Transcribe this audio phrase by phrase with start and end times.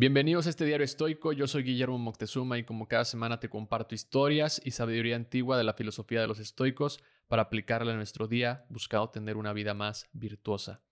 [0.00, 3.96] Bienvenidos a este diario estoico, yo soy Guillermo Moctezuma y como cada semana te comparto
[3.96, 8.64] historias y sabiduría antigua de la filosofía de los estoicos para aplicarla en nuestro día
[8.68, 10.84] buscando tener una vida más virtuosa.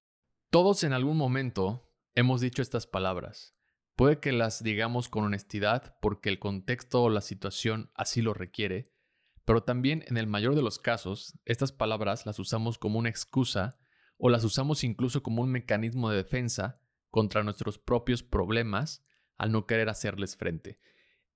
[0.51, 3.55] Todos en algún momento hemos dicho estas palabras.
[3.95, 8.93] Puede que las digamos con honestidad porque el contexto o la situación así lo requiere,
[9.45, 13.79] pero también en el mayor de los casos estas palabras las usamos como una excusa
[14.19, 16.81] o las usamos incluso como un mecanismo de defensa
[17.11, 19.05] contra nuestros propios problemas
[19.37, 20.79] al no querer hacerles frente.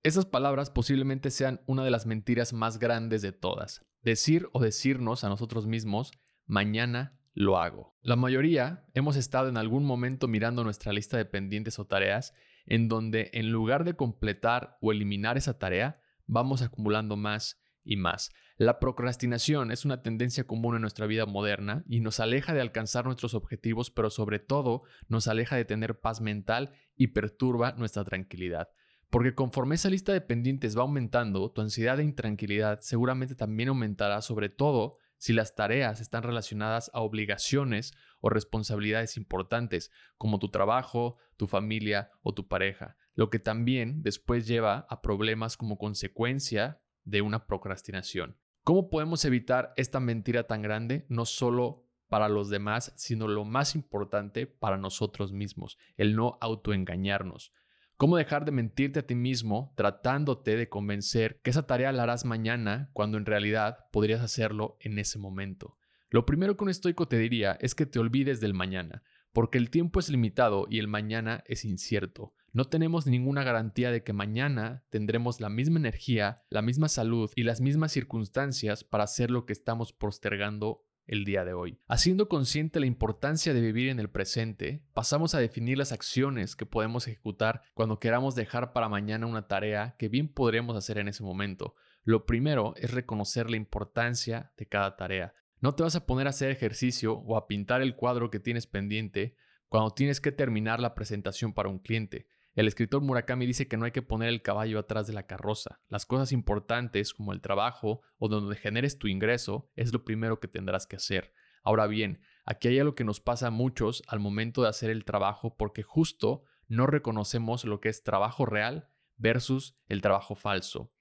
[0.03, 3.85] Esas palabras posiblemente sean una de las mentiras más grandes de todas.
[4.01, 6.11] Decir o decirnos a nosotros mismos,
[6.45, 7.95] mañana lo hago.
[8.01, 12.33] La mayoría hemos estado en algún momento mirando nuestra lista de pendientes o tareas
[12.65, 18.31] en donde en lugar de completar o eliminar esa tarea, vamos acumulando más y más.
[18.57, 23.05] La procrastinación es una tendencia común en nuestra vida moderna y nos aleja de alcanzar
[23.05, 28.69] nuestros objetivos, pero sobre todo nos aleja de tener paz mental y perturba nuestra tranquilidad.
[29.09, 34.21] Porque conforme esa lista de pendientes va aumentando, tu ansiedad e intranquilidad seguramente también aumentará,
[34.21, 41.17] sobre todo si las tareas están relacionadas a obligaciones o responsabilidades importantes, como tu trabajo,
[41.37, 47.21] tu familia o tu pareja, lo que también después lleva a problemas como consecuencia de
[47.21, 48.37] una procrastinación.
[48.63, 53.73] ¿Cómo podemos evitar esta mentira tan grande, no solo para los demás, sino lo más
[53.75, 57.53] importante para nosotros mismos, el no autoengañarnos?
[57.97, 62.25] ¿Cómo dejar de mentirte a ti mismo tratándote de convencer que esa tarea la harás
[62.25, 65.77] mañana cuando en realidad podrías hacerlo en ese momento?
[66.09, 69.69] Lo primero que un estoico te diría es que te olvides del mañana, porque el
[69.69, 72.33] tiempo es limitado y el mañana es incierto.
[72.53, 77.43] No tenemos ninguna garantía de que mañana tendremos la misma energía, la misma salud y
[77.43, 81.79] las mismas circunstancias para hacer lo que estamos postergando el día de hoy.
[81.87, 86.65] Haciendo consciente la importancia de vivir en el presente, pasamos a definir las acciones que
[86.65, 91.23] podemos ejecutar cuando queramos dejar para mañana una tarea que bien podremos hacer en ese
[91.23, 91.75] momento.
[92.03, 95.33] Lo primero es reconocer la importancia de cada tarea.
[95.61, 98.67] No te vas a poner a hacer ejercicio o a pintar el cuadro que tienes
[98.67, 99.37] pendiente
[99.69, 102.27] cuando tienes que terminar la presentación para un cliente.
[102.53, 105.79] El escritor Murakami dice que no hay que poner el caballo atrás de la carroza.
[105.87, 110.49] Las cosas importantes como el trabajo o donde generes tu ingreso es lo primero que
[110.49, 111.33] tendrás que hacer.
[111.63, 115.05] Ahora bien, aquí hay algo que nos pasa a muchos al momento de hacer el
[115.05, 120.91] trabajo porque justo no reconocemos lo que es trabajo real versus el trabajo falso.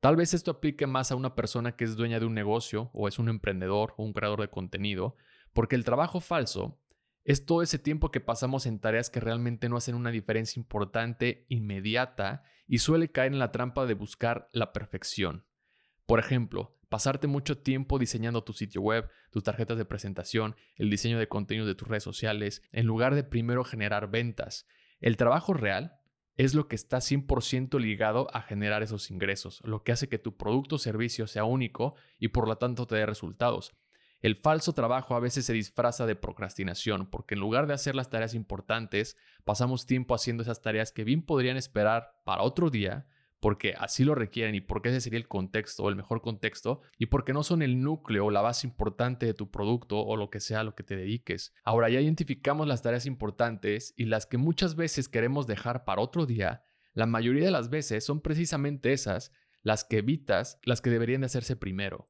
[0.00, 3.08] Tal vez esto aplique más a una persona que es dueña de un negocio o
[3.08, 5.16] es un emprendedor o un creador de contenido,
[5.54, 6.78] porque el trabajo falso
[7.28, 11.44] es todo ese tiempo que pasamos en tareas que realmente no hacen una diferencia importante,
[11.50, 15.44] inmediata, y suele caer en la trampa de buscar la perfección.
[16.06, 21.18] Por ejemplo, pasarte mucho tiempo diseñando tu sitio web, tus tarjetas de presentación, el diseño
[21.18, 24.66] de contenido de tus redes sociales, en lugar de primero generar ventas.
[24.98, 26.00] El trabajo real
[26.36, 30.38] es lo que está 100% ligado a generar esos ingresos, lo que hace que tu
[30.38, 33.76] producto o servicio sea único y por lo tanto te dé resultados.
[34.20, 38.10] El falso trabajo a veces se disfraza de procrastinación porque en lugar de hacer las
[38.10, 43.06] tareas importantes, pasamos tiempo haciendo esas tareas que bien podrían esperar para otro día
[43.40, 47.06] porque así lo requieren y porque ese sería el contexto o el mejor contexto y
[47.06, 50.40] porque no son el núcleo o la base importante de tu producto o lo que
[50.40, 51.54] sea a lo que te dediques.
[51.62, 56.26] Ahora ya identificamos las tareas importantes y las que muchas veces queremos dejar para otro
[56.26, 56.64] día,
[56.94, 61.26] la mayoría de las veces son precisamente esas las que evitas, las que deberían de
[61.26, 62.06] hacerse primero.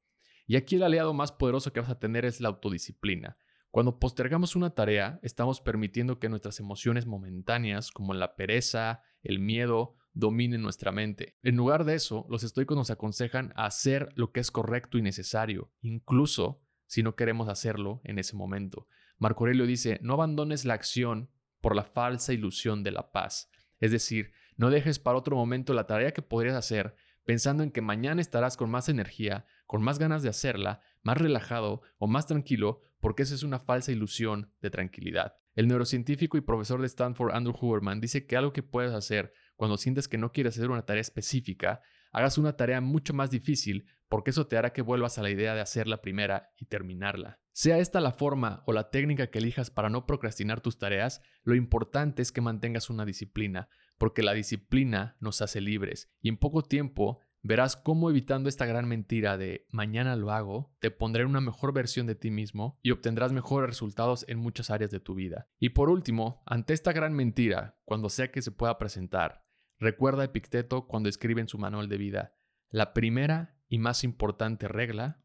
[0.49, 3.37] Y aquí el aliado más poderoso que vas a tener es la autodisciplina.
[3.71, 9.97] Cuando postergamos una tarea, estamos permitiendo que nuestras emociones momentáneas, como la pereza, el miedo,
[10.15, 11.37] dominen nuestra mente.
[11.43, 15.71] En lugar de eso, los estoicos nos aconsejan hacer lo que es correcto y necesario,
[15.83, 18.89] incluso si no queremos hacerlo en ese momento.
[19.19, 21.31] Marco Aurelio dice, no abandones la acción
[21.61, 23.51] por la falsa ilusión de la paz.
[23.81, 26.97] Es decir, no dejes para otro momento la tarea que podrías hacer
[27.29, 31.83] pensando en que mañana estarás con más energía, con más ganas de hacerla, más relajado
[31.99, 35.35] o más tranquilo, porque esa es una falsa ilusión de tranquilidad.
[35.55, 39.77] El neurocientífico y profesor de Stanford Andrew Huberman dice que algo que puedes hacer cuando
[39.77, 41.83] sientes que no quieres hacer una tarea específica,
[42.13, 45.55] hagas una tarea mucho más difícil porque eso te hará que vuelvas a la idea
[45.55, 47.41] de hacerla primera y terminarla.
[47.53, 51.55] Sea esta la forma o la técnica que elijas para no procrastinar tus tareas, lo
[51.55, 56.63] importante es que mantengas una disciplina, porque la disciplina nos hace libres y en poco
[56.63, 61.73] tiempo verás cómo evitando esta gran mentira de mañana lo hago, te pondré una mejor
[61.73, 65.49] versión de ti mismo y obtendrás mejores resultados en muchas áreas de tu vida.
[65.59, 69.45] Y por último, ante esta gran mentira, cuando sea que se pueda presentar,
[69.79, 72.35] recuerda a Epicteto cuando escribe en su manual de vida,
[72.71, 75.23] la primera y más importante regla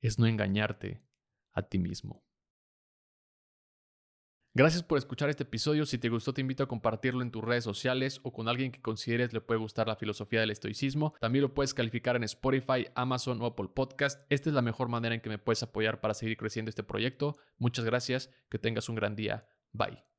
[0.00, 1.02] es no engañarte
[1.52, 2.24] a ti mismo.
[4.56, 5.84] Gracias por escuchar este episodio.
[5.84, 8.80] Si te gustó, te invito a compartirlo en tus redes sociales o con alguien que
[8.80, 11.12] consideres le puede gustar la filosofía del estoicismo.
[11.20, 14.22] También lo puedes calificar en Spotify, Amazon o Apple Podcast.
[14.30, 17.36] Esta es la mejor manera en que me puedes apoyar para seguir creciendo este proyecto.
[17.58, 18.30] Muchas gracias.
[18.48, 19.44] Que tengas un gran día.
[19.72, 20.13] Bye.